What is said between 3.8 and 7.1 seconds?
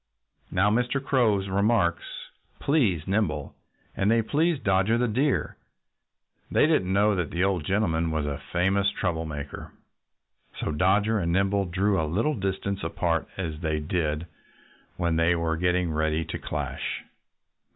And they pleased Dodger the Deer. They didn't